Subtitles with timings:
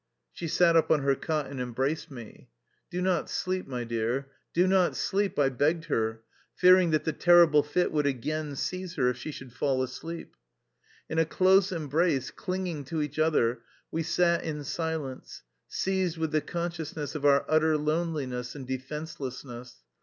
[0.33, 2.49] ''She sat up on her cot, and embraced me.
[2.89, 6.23] "Do not sleep, my dear, do not sleep," I begged her,
[6.55, 10.35] fearing that the terrible fit would again seize her if she should fall asleep.
[11.07, 13.61] In a close embrace, clinging to each other,
[13.91, 19.83] we sat in silence, seized with the consciousness of our utter loneliness and defenselessness.